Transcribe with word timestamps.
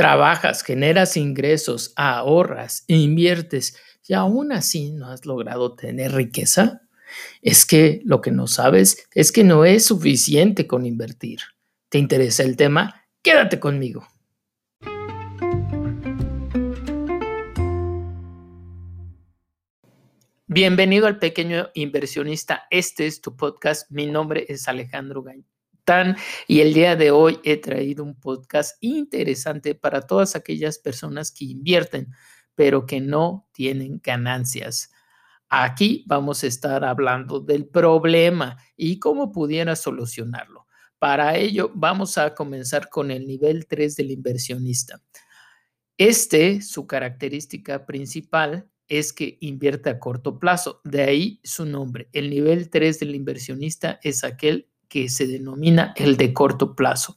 Trabajas, 0.00 0.62
generas 0.62 1.18
ingresos, 1.18 1.92
ahorras, 1.94 2.84
inviertes 2.86 3.76
y 4.08 4.14
aún 4.14 4.50
así 4.50 4.92
no 4.92 5.08
has 5.08 5.26
logrado 5.26 5.74
tener 5.74 6.12
riqueza. 6.12 6.80
Es 7.42 7.66
que 7.66 8.00
lo 8.06 8.22
que 8.22 8.30
no 8.30 8.46
sabes 8.46 9.06
es 9.14 9.30
que 9.30 9.44
no 9.44 9.66
es 9.66 9.84
suficiente 9.84 10.66
con 10.66 10.86
invertir. 10.86 11.40
¿Te 11.90 11.98
interesa 11.98 12.44
el 12.44 12.56
tema? 12.56 13.04
Quédate 13.20 13.60
conmigo. 13.60 14.08
Bienvenido 20.46 21.08
al 21.08 21.18
pequeño 21.18 21.68
inversionista. 21.74 22.62
Este 22.70 23.06
es 23.06 23.20
tu 23.20 23.36
podcast. 23.36 23.90
Mi 23.90 24.06
nombre 24.06 24.46
es 24.48 24.66
Alejandro 24.66 25.22
Y 26.46 26.60
el 26.60 26.72
día 26.72 26.94
de 26.94 27.10
hoy 27.10 27.40
he 27.42 27.56
traído 27.56 28.04
un 28.04 28.14
podcast 28.14 28.76
interesante 28.80 29.74
para 29.74 30.02
todas 30.02 30.36
aquellas 30.36 30.78
personas 30.78 31.32
que 31.32 31.46
invierten, 31.46 32.12
pero 32.54 32.86
que 32.86 33.00
no 33.00 33.48
tienen 33.52 34.00
ganancias. 34.02 34.92
Aquí 35.48 36.04
vamos 36.06 36.44
a 36.44 36.46
estar 36.46 36.84
hablando 36.84 37.40
del 37.40 37.66
problema 37.66 38.56
y 38.76 39.00
cómo 39.00 39.32
pudiera 39.32 39.74
solucionarlo. 39.74 40.66
Para 41.00 41.36
ello, 41.36 41.72
vamos 41.74 42.18
a 42.18 42.34
comenzar 42.34 42.88
con 42.88 43.10
el 43.10 43.26
nivel 43.26 43.66
3 43.66 43.96
del 43.96 44.12
inversionista. 44.12 45.02
Este, 45.96 46.62
su 46.62 46.86
característica 46.86 47.84
principal 47.84 48.70
es 48.86 49.12
que 49.12 49.38
invierte 49.40 49.90
a 49.90 49.98
corto 49.98 50.38
plazo. 50.38 50.80
De 50.84 51.02
ahí 51.02 51.40
su 51.42 51.64
nombre. 51.66 52.08
El 52.12 52.30
nivel 52.30 52.70
3 52.70 53.00
del 53.00 53.14
inversionista 53.16 53.98
es 54.02 54.22
aquel 54.22 54.69
que 54.90 55.08
se 55.08 55.26
denomina 55.26 55.94
el 55.96 56.18
de 56.18 56.34
corto 56.34 56.76
plazo. 56.76 57.16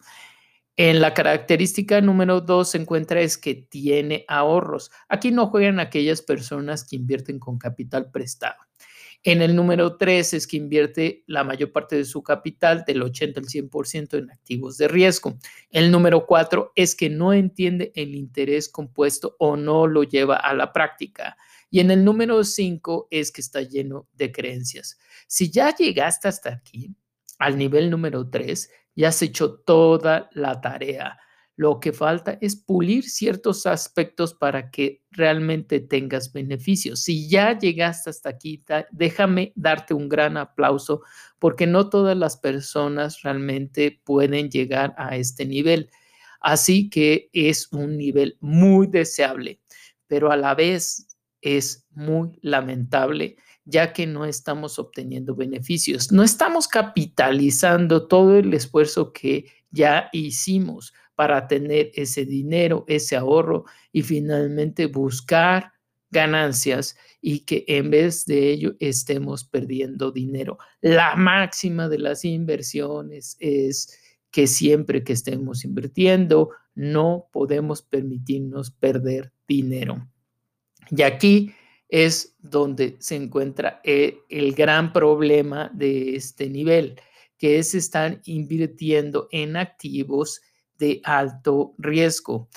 En 0.77 1.01
la 1.01 1.13
característica 1.13 1.99
número 1.99 2.39
dos 2.39 2.71
se 2.71 2.77
encuentra 2.77 3.19
es 3.21 3.37
que 3.37 3.53
tiene 3.53 4.25
ahorros. 4.27 4.91
Aquí 5.09 5.31
no 5.31 5.47
juegan 5.47 5.79
aquellas 5.79 6.21
personas 6.21 6.85
que 6.85 6.95
invierten 6.95 7.37
con 7.39 7.57
capital 7.57 8.09
prestado. 8.11 8.55
En 9.25 9.41
el 9.41 9.55
número 9.55 9.95
tres 9.95 10.33
es 10.33 10.47
que 10.47 10.57
invierte 10.57 11.23
la 11.27 11.43
mayor 11.43 11.71
parte 11.71 11.95
de 11.95 12.03
su 12.03 12.23
capital, 12.23 12.83
del 12.85 13.03
80 13.03 13.39
al 13.39 13.45
100% 13.45 14.17
en 14.17 14.31
activos 14.31 14.77
de 14.77 14.87
riesgo. 14.89 15.37
El 15.69 15.91
número 15.91 16.25
cuatro 16.25 16.73
es 16.75 16.93
que 16.93 17.09
no 17.09 17.33
entiende 17.33 17.91
el 17.95 18.15
interés 18.15 18.67
compuesto 18.67 19.35
o 19.39 19.55
no 19.55 19.87
lo 19.87 20.03
lleva 20.03 20.35
a 20.35 20.53
la 20.53 20.73
práctica. 20.73 21.37
Y 21.69 21.79
en 21.79 21.89
el 21.89 22.03
número 22.03 22.43
cinco 22.43 23.07
es 23.11 23.31
que 23.31 23.41
está 23.41 23.61
lleno 23.61 24.07
de 24.13 24.31
creencias. 24.31 24.99
Si 25.27 25.49
ya 25.49 25.73
llegaste 25.73 26.27
hasta 26.27 26.49
aquí, 26.49 26.93
al 27.43 27.57
nivel 27.57 27.89
número 27.89 28.29
3, 28.29 28.71
ya 28.95 29.09
has 29.09 29.21
hecho 29.21 29.55
toda 29.55 30.29
la 30.31 30.61
tarea. 30.61 31.19
Lo 31.57 31.81
que 31.81 31.91
falta 31.91 32.37
es 32.39 32.55
pulir 32.55 33.03
ciertos 33.03 33.65
aspectos 33.65 34.33
para 34.33 34.71
que 34.71 35.03
realmente 35.11 35.81
tengas 35.81 36.31
beneficios. 36.31 37.01
Si 37.01 37.29
ya 37.29 37.59
llegaste 37.59 38.09
hasta 38.09 38.29
aquí, 38.29 38.63
déjame 38.91 39.51
darte 39.55 39.93
un 39.93 40.07
gran 40.07 40.37
aplauso 40.37 41.01
porque 41.37 41.67
no 41.67 41.89
todas 41.89 42.17
las 42.17 42.37
personas 42.37 43.21
realmente 43.23 44.01
pueden 44.05 44.49
llegar 44.49 44.95
a 44.97 45.17
este 45.17 45.45
nivel. 45.45 45.91
Así 46.39 46.89
que 46.89 47.29
es 47.33 47.67
un 47.73 47.97
nivel 47.97 48.37
muy 48.39 48.87
deseable, 48.87 49.59
pero 50.07 50.31
a 50.31 50.37
la 50.37 50.55
vez 50.55 51.17
es 51.41 51.85
muy 51.91 52.39
lamentable 52.41 53.35
ya 53.65 53.93
que 53.93 54.05
no 54.07 54.25
estamos 54.25 54.79
obteniendo 54.79 55.35
beneficios, 55.35 56.11
no 56.11 56.23
estamos 56.23 56.67
capitalizando 56.67 58.07
todo 58.07 58.37
el 58.37 58.53
esfuerzo 58.53 59.13
que 59.13 59.45
ya 59.71 60.09
hicimos 60.11 60.93
para 61.15 61.47
tener 61.47 61.91
ese 61.95 62.25
dinero, 62.25 62.85
ese 62.87 63.15
ahorro 63.15 63.65
y 63.91 64.01
finalmente 64.01 64.87
buscar 64.87 65.71
ganancias 66.11 66.95
y 67.21 67.39
que 67.39 67.65
en 67.67 67.89
vez 67.89 68.25
de 68.25 68.51
ello 68.51 68.75
estemos 68.79 69.43
perdiendo 69.43 70.11
dinero. 70.11 70.57
La 70.81 71.15
máxima 71.15 71.89
de 71.89 71.99
las 71.99 72.25
inversiones 72.25 73.37
es 73.39 73.99
que 74.31 74.47
siempre 74.47 75.03
que 75.03 75.13
estemos 75.13 75.63
invirtiendo, 75.63 76.49
no 76.75 77.27
podemos 77.31 77.81
permitirnos 77.81 78.71
perder 78.71 79.31
dinero. 79.47 80.07
Y 80.89 81.03
aquí 81.03 81.53
es 81.93 82.33
donde 82.39 82.95
se 82.97 83.15
encuentra 83.15 83.79
eh, 83.83 84.17
el 84.27 84.55
gran 84.55 84.91
problema 84.93 85.69
de 85.75 86.15
este 86.15 86.49
nivel, 86.49 86.99
que 87.37 87.59
es 87.59 87.75
estar 87.75 88.19
invirtiendo 88.25 89.27
en 89.31 89.55
activos 89.57 90.41
de 90.79 91.01
alto 91.03 91.75
riesgo. 91.77 92.49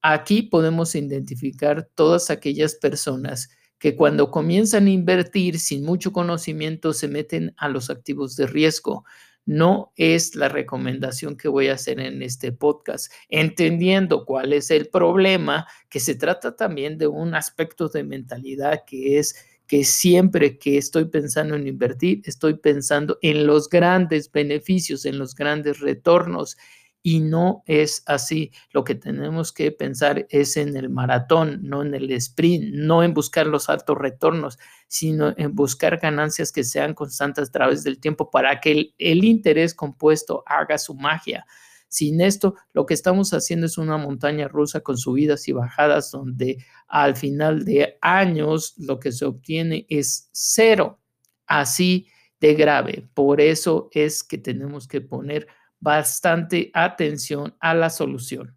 Aquí 0.00 0.40
podemos 0.40 0.94
identificar 0.94 1.86
todas 1.94 2.30
aquellas 2.30 2.76
personas 2.76 3.50
que 3.78 3.94
cuando 3.94 4.30
comienzan 4.30 4.86
a 4.86 4.90
invertir 4.90 5.60
sin 5.60 5.84
mucho 5.84 6.10
conocimiento 6.10 6.94
se 6.94 7.08
meten 7.08 7.54
a 7.58 7.68
los 7.68 7.90
activos 7.90 8.36
de 8.36 8.46
riesgo 8.46 9.04
no 9.48 9.94
es 9.96 10.34
la 10.34 10.50
recomendación 10.50 11.34
que 11.34 11.48
voy 11.48 11.68
a 11.68 11.72
hacer 11.72 12.00
en 12.00 12.20
este 12.20 12.52
podcast, 12.52 13.10
entendiendo 13.30 14.26
cuál 14.26 14.52
es 14.52 14.70
el 14.70 14.88
problema, 14.88 15.66
que 15.88 16.00
se 16.00 16.14
trata 16.14 16.54
también 16.54 16.98
de 16.98 17.06
un 17.06 17.34
aspecto 17.34 17.88
de 17.88 18.04
mentalidad 18.04 18.84
que 18.86 19.18
es 19.18 19.34
que 19.66 19.84
siempre 19.84 20.58
que 20.58 20.76
estoy 20.76 21.06
pensando 21.06 21.56
en 21.56 21.66
invertir, 21.66 22.20
estoy 22.26 22.58
pensando 22.58 23.18
en 23.22 23.46
los 23.46 23.70
grandes 23.70 24.30
beneficios, 24.30 25.06
en 25.06 25.18
los 25.18 25.34
grandes 25.34 25.80
retornos 25.80 26.58
y 27.02 27.20
no 27.20 27.62
es 27.66 28.02
así. 28.06 28.52
Lo 28.70 28.84
que 28.84 28.94
tenemos 28.94 29.52
que 29.52 29.72
pensar 29.72 30.26
es 30.30 30.56
en 30.56 30.76
el 30.76 30.90
maratón, 30.90 31.60
no 31.62 31.82
en 31.82 31.94
el 31.94 32.10
sprint, 32.12 32.74
no 32.74 33.02
en 33.02 33.14
buscar 33.14 33.46
los 33.46 33.68
altos 33.68 33.96
retornos, 33.96 34.58
sino 34.88 35.34
en 35.36 35.54
buscar 35.54 35.98
ganancias 35.98 36.52
que 36.52 36.64
sean 36.64 36.94
constantes 36.94 37.48
a 37.48 37.52
través 37.52 37.84
del 37.84 38.00
tiempo 38.00 38.30
para 38.30 38.60
que 38.60 38.72
el, 38.72 38.94
el 38.98 39.24
interés 39.24 39.74
compuesto 39.74 40.42
haga 40.46 40.78
su 40.78 40.94
magia. 40.94 41.46
Sin 41.88 42.20
esto, 42.20 42.54
lo 42.74 42.84
que 42.84 42.92
estamos 42.92 43.32
haciendo 43.32 43.64
es 43.64 43.78
una 43.78 43.96
montaña 43.96 44.46
rusa 44.46 44.80
con 44.80 44.98
subidas 44.98 45.48
y 45.48 45.52
bajadas 45.52 46.10
donde 46.10 46.58
al 46.86 47.16
final 47.16 47.64
de 47.64 47.96
años 48.02 48.74
lo 48.76 49.00
que 49.00 49.10
se 49.10 49.24
obtiene 49.24 49.86
es 49.88 50.28
cero, 50.32 51.00
así 51.46 52.08
de 52.40 52.54
grave. 52.54 53.08
Por 53.14 53.40
eso 53.40 53.88
es 53.92 54.22
que 54.22 54.36
tenemos 54.36 54.86
que 54.86 55.00
poner 55.00 55.48
bastante 55.80 56.70
atención 56.74 57.56
a 57.60 57.74
la 57.74 57.90
solución. 57.90 58.56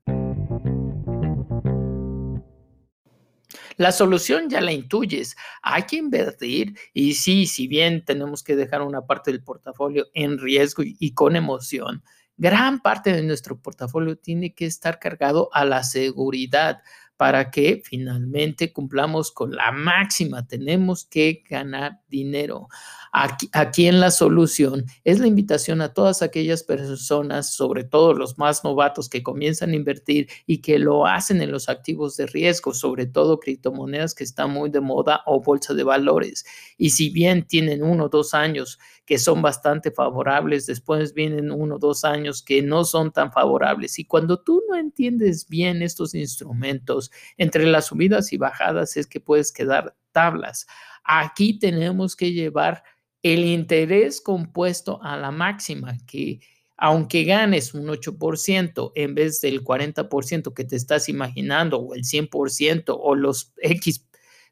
La 3.78 3.92
solución 3.92 4.48
ya 4.48 4.62
la 4.62 4.74
intuyes. 4.74 5.36
Hay 5.64 5.84
que 5.84 5.96
invertir 5.96 6.78
y 6.94 7.14
sí, 7.14 7.48
si 7.48 7.68
bien 7.68 8.06
tenemos 8.06 8.44
que 8.44 8.56
dejar 8.56 8.84
una 8.84 9.08
parte 9.08 9.32
del 9.32 9.44
portafolio 9.44 10.08
en 10.14 10.38
riesgo 10.38 10.84
y, 10.86 11.14
con 11.14 11.36
emoción, 11.36 12.04
gran 12.38 12.82
parte 12.82 13.12
de 13.12 13.24
nuestro 13.24 13.60
portafolio 13.60 14.18
tiene 14.18 14.54
que 14.54 14.66
estar 14.66 15.00
cargado 15.00 15.50
a 15.52 15.66
la 15.66 15.84
seguridad 15.84 16.82
para 17.22 17.52
que 17.52 17.84
finalmente 17.86 18.74
cumplamos 18.74 19.32
con 19.32 19.52
la 19.52 19.72
máxima. 19.72 20.48
Tenemos 20.48 21.06
que 21.06 21.44
ganar 21.48 22.00
dinero. 22.10 22.68
Aquí, 23.12 23.86
en 23.86 24.00
la 24.00 24.10
solución 24.10 24.86
es 25.04 25.20
la 25.20 25.28
invitación 25.28 25.82
a 25.82 25.94
todas 25.94 26.24
aquellas 26.24 26.64
personas, 26.64 27.54
sobre 27.54 27.84
todo 27.84 28.16
los 28.16 28.40
más 28.40 28.64
novatos 28.64 29.08
que 29.08 29.22
comienzan 29.22 29.70
a 29.70 29.76
invertir 29.76 30.30
y 30.48 30.64
que 30.64 30.80
lo 30.80 31.06
hacen 31.06 31.44
en 31.44 31.52
los 31.52 31.70
activos 31.70 32.18
de 32.18 32.26
riesgo, 32.26 32.74
sobre 32.74 33.06
todo 33.06 33.40
criptomonedas 33.40 34.16
que 34.16 34.24
están 34.24 34.50
muy 34.50 34.72
de 34.72 34.82
moda 34.82 35.22
o 35.28 35.44
bolsa 35.44 35.76
de 35.76 35.84
valores. 35.84 36.44
Y 36.76 36.90
si 36.90 37.12
bien 37.12 37.46
tienen 37.46 37.84
uno 37.84 38.06
o 38.06 38.10
dos 38.10 38.34
años 38.34 38.80
que 39.12 39.20
son 39.20 39.42
bastante 39.42 39.92
favorables, 39.92 40.68
después 40.68 41.14
vienen 41.14 41.52
uno 41.52 41.76
o 41.76 41.80
dos 41.80 42.06
años 42.06 42.42
que 42.42 42.62
no 42.62 42.86
son 42.86 43.12
tan 43.12 43.30
favorables. 43.30 44.00
Y 44.00 44.06
cuando 44.06 44.40
tú 44.40 44.64
no 44.70 44.78
entiendes 44.78 45.50
bien 45.50 45.82
estos 45.82 46.16
instrumentos, 46.16 47.12
entre 47.36 47.66
las 47.66 47.88
subidas 47.88 48.32
y 48.32 48.38
bajadas 48.38 48.96
es 48.96 49.08
que 49.08 49.20
puedes 49.20 49.52
quedar 49.52 49.98
tablas. 50.14 50.66
Aquí 51.04 51.60
tenemos 51.60 52.16
que 52.16 52.32
llevar 52.32 52.84
el 53.22 53.44
interés 53.44 54.22
compuesto 54.22 55.04
a 55.04 55.18
la 55.18 55.32
máxima, 55.32 55.98
que 56.08 56.40
aunque 56.78 57.26
ganes 57.26 57.74
un 57.74 57.88
8% 57.88 58.94
en 58.96 59.14
vez 59.14 59.42
del 59.42 59.62
40% 59.62 60.54
que 60.54 60.64
te 60.64 60.78
estás 60.78 61.10
imaginando 61.10 61.80
o 61.80 61.96
el 61.96 62.06
100% 62.06 62.98
o 62.98 63.14
los 63.16 63.52
X 63.58 64.08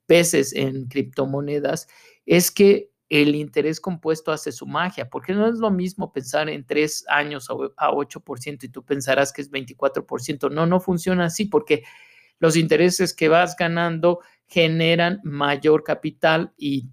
peces 0.05 0.51
en 0.51 0.89
criptomonedas, 0.89 1.87
es 2.25 2.51
que 2.51 2.88
el 3.09 3.35
interés 3.35 3.81
compuesto 3.81 4.31
hace 4.31 4.51
su 4.51 4.67
magia, 4.67 5.09
porque 5.09 5.33
no 5.33 5.47
es 5.47 5.57
lo 5.57 5.71
mismo 5.71 6.11
pensar 6.13 6.47
en 6.47 6.63
tres 6.63 7.03
años 7.09 7.49
a 7.49 7.89
8% 7.91 8.63
y 8.63 8.69
tú 8.69 8.85
pensarás 8.85 9.33
que 9.33 9.41
es 9.41 9.51
24%. 9.51 10.51
No, 10.51 10.67
no 10.67 10.79
funciona 10.79 11.25
así 11.25 11.45
porque 11.45 11.83
los 12.37 12.55
intereses 12.55 13.13
que 13.13 13.27
vas 13.27 13.55
ganando 13.55 14.19
generan 14.47 15.19
mayor 15.23 15.83
capital 15.83 16.53
y 16.57 16.89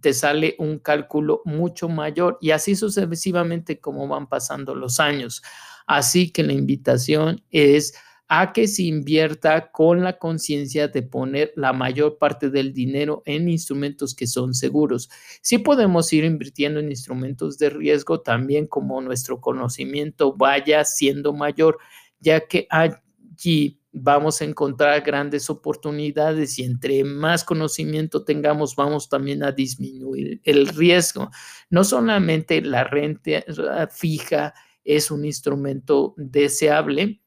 te 0.00 0.12
sale 0.12 0.56
un 0.58 0.78
cálculo 0.78 1.42
mucho 1.44 1.88
mayor 1.88 2.38
y 2.40 2.50
así 2.50 2.76
sucesivamente 2.76 3.80
como 3.80 4.06
van 4.08 4.28
pasando 4.28 4.74
los 4.74 5.00
años. 5.00 5.42
Así 5.86 6.30
que 6.30 6.42
la 6.42 6.52
invitación 6.52 7.42
es 7.50 7.94
a 8.34 8.54
que 8.54 8.66
se 8.66 8.84
invierta 8.84 9.70
con 9.70 10.02
la 10.02 10.16
conciencia 10.16 10.88
de 10.88 11.02
poner 11.02 11.52
la 11.54 11.74
mayor 11.74 12.16
parte 12.16 12.48
del 12.48 12.72
dinero 12.72 13.22
en 13.26 13.46
instrumentos 13.46 14.14
que 14.14 14.26
son 14.26 14.54
seguros. 14.54 15.10
Sí 15.42 15.58
podemos 15.58 16.10
ir 16.14 16.24
invirtiendo 16.24 16.80
en 16.80 16.88
instrumentos 16.88 17.58
de 17.58 17.68
riesgo 17.68 18.22
también 18.22 18.66
como 18.66 19.02
nuestro 19.02 19.38
conocimiento 19.38 20.34
vaya 20.34 20.82
siendo 20.86 21.34
mayor, 21.34 21.76
ya 22.20 22.40
que 22.40 22.66
allí 22.70 23.78
vamos 23.92 24.40
a 24.40 24.46
encontrar 24.46 25.02
grandes 25.02 25.50
oportunidades 25.50 26.58
y 26.58 26.64
entre 26.64 27.04
más 27.04 27.44
conocimiento 27.44 28.24
tengamos, 28.24 28.76
vamos 28.76 29.10
también 29.10 29.42
a 29.42 29.52
disminuir 29.52 30.40
el 30.44 30.68
riesgo. 30.68 31.28
No 31.68 31.84
solamente 31.84 32.62
la 32.62 32.84
renta 32.84 33.44
fija 33.90 34.54
es 34.84 35.10
un 35.10 35.26
instrumento 35.26 36.14
deseable, 36.16 37.21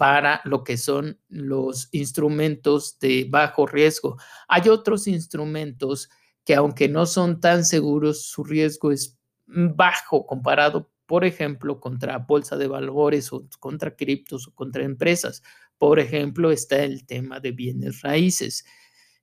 para 0.00 0.40
lo 0.44 0.64
que 0.64 0.78
son 0.78 1.20
los 1.28 1.90
instrumentos 1.92 2.98
de 3.00 3.26
bajo 3.28 3.66
riesgo. 3.66 4.16
Hay 4.48 4.70
otros 4.70 5.06
instrumentos 5.06 6.08
que 6.42 6.54
aunque 6.54 6.88
no 6.88 7.04
son 7.04 7.38
tan 7.38 7.66
seguros, 7.66 8.22
su 8.22 8.42
riesgo 8.42 8.92
es 8.92 9.18
bajo 9.46 10.24
comparado, 10.24 10.90
por 11.04 11.26
ejemplo, 11.26 11.80
contra 11.80 12.16
bolsa 12.16 12.56
de 12.56 12.66
valores 12.66 13.30
o 13.30 13.46
contra 13.58 13.94
criptos 13.94 14.48
o 14.48 14.54
contra 14.54 14.84
empresas. 14.84 15.42
Por 15.76 16.00
ejemplo, 16.00 16.50
está 16.50 16.82
el 16.82 17.04
tema 17.04 17.38
de 17.38 17.52
bienes 17.52 18.00
raíces. 18.00 18.64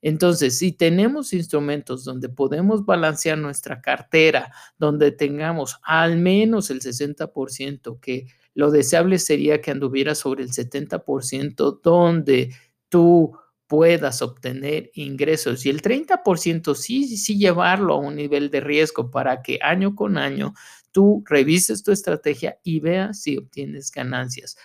Entonces, 0.01 0.57
si 0.57 0.71
tenemos 0.71 1.33
instrumentos 1.33 2.03
donde 2.03 2.29
podemos 2.29 2.85
balancear 2.85 3.37
nuestra 3.37 3.81
cartera, 3.81 4.51
donde 4.77 5.11
tengamos 5.11 5.77
al 5.83 6.17
menos 6.17 6.69
el 6.69 6.81
60%, 6.81 7.99
que 7.99 8.27
lo 8.53 8.71
deseable 8.71 9.19
sería 9.19 9.61
que 9.61 9.71
anduviera 9.71 10.15
sobre 10.15 10.43
el 10.43 10.51
70%, 10.51 11.79
donde 11.83 12.53
tú 12.89 13.37
puedas 13.67 14.21
obtener 14.21 14.91
ingresos 14.93 15.65
y 15.65 15.69
el 15.69 15.81
30% 15.81 16.73
sí, 16.73 17.17
sí 17.17 17.37
llevarlo 17.37 17.95
a 17.95 17.99
un 17.99 18.15
nivel 18.15 18.49
de 18.49 18.61
riesgo 18.61 19.11
para 19.11 19.41
que 19.41 19.59
año 19.61 19.93
con 19.93 20.17
año 20.17 20.53
tú 20.91 21.23
revises 21.27 21.83
tu 21.83 21.91
estrategia 21.91 22.57
y 22.63 22.79
veas 22.79 23.21
si 23.21 23.37
obtienes 23.37 23.91
ganancias. 23.91 24.57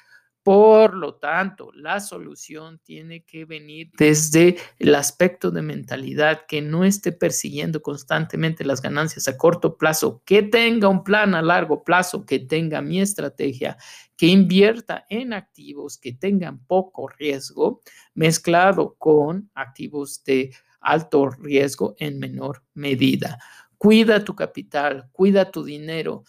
Por 0.44 0.94
lo 0.96 1.14
tanto, 1.14 1.70
la 1.72 2.00
solución 2.00 2.80
tiene 2.82 3.24
que 3.24 3.44
venir 3.44 3.92
desde 3.96 4.56
el 4.80 4.96
aspecto 4.96 5.52
de 5.52 5.62
mentalidad, 5.62 6.46
que 6.48 6.60
no 6.60 6.84
esté 6.84 7.12
persiguiendo 7.12 7.80
constantemente 7.80 8.64
las 8.64 8.82
ganancias 8.82 9.28
a 9.28 9.36
corto 9.36 9.76
plazo, 9.76 10.20
que 10.24 10.42
tenga 10.42 10.88
un 10.88 11.04
plan 11.04 11.36
a 11.36 11.42
largo 11.42 11.84
plazo, 11.84 12.26
que 12.26 12.40
tenga 12.40 12.82
mi 12.82 13.00
estrategia, 13.00 13.76
que 14.16 14.26
invierta 14.26 15.06
en 15.08 15.32
activos 15.32 15.96
que 15.96 16.12
tengan 16.12 16.58
poco 16.66 17.06
riesgo, 17.06 17.80
mezclado 18.14 18.96
con 18.98 19.48
activos 19.54 20.24
de 20.24 20.52
alto 20.80 21.30
riesgo 21.30 21.94
en 21.98 22.18
menor 22.18 22.64
medida. 22.74 23.38
Cuida 23.78 24.24
tu 24.24 24.34
capital, 24.34 25.08
cuida 25.12 25.52
tu 25.52 25.62
dinero 25.62 26.24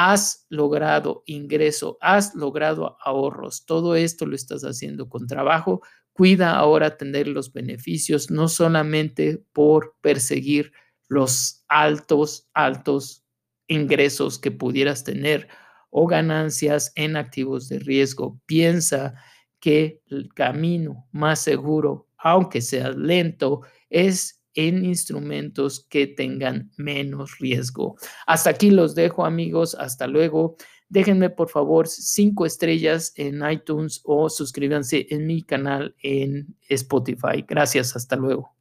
has 0.00 0.46
logrado 0.48 1.24
ingreso, 1.26 1.98
has 2.00 2.32
logrado 2.36 2.96
ahorros. 3.04 3.66
Todo 3.66 3.96
esto 3.96 4.26
lo 4.26 4.36
estás 4.36 4.62
haciendo 4.62 5.08
con 5.08 5.26
trabajo. 5.26 5.82
Cuida 6.12 6.54
ahora 6.56 6.96
tener 6.96 7.26
los 7.26 7.52
beneficios, 7.52 8.30
no 8.30 8.46
solamente 8.46 9.42
por 9.52 9.96
perseguir 10.00 10.70
los 11.08 11.64
altos, 11.66 12.48
altos 12.54 13.24
ingresos 13.66 14.38
que 14.38 14.52
pudieras 14.52 15.02
tener 15.02 15.48
o 15.90 16.06
ganancias 16.06 16.92
en 16.94 17.16
activos 17.16 17.68
de 17.68 17.80
riesgo. 17.80 18.40
Piensa 18.46 19.14
que 19.58 20.00
el 20.06 20.32
camino 20.32 21.08
más 21.10 21.40
seguro, 21.40 22.06
aunque 22.18 22.60
sea 22.60 22.90
lento, 22.90 23.62
es 23.90 24.37
en 24.58 24.84
instrumentos 24.84 25.86
que 25.88 26.08
tengan 26.08 26.72
menos 26.76 27.38
riesgo. 27.38 27.94
Hasta 28.26 28.50
aquí 28.50 28.72
los 28.72 28.96
dejo 28.96 29.24
amigos, 29.24 29.76
hasta 29.76 30.08
luego. 30.08 30.56
Déjenme 30.88 31.30
por 31.30 31.48
favor 31.48 31.86
cinco 31.86 32.44
estrellas 32.44 33.12
en 33.14 33.48
iTunes 33.48 34.00
o 34.04 34.28
suscríbanse 34.28 35.06
en 35.10 35.28
mi 35.28 35.44
canal 35.44 35.94
en 36.02 36.56
Spotify. 36.68 37.44
Gracias, 37.46 37.94
hasta 37.94 38.16
luego. 38.16 38.52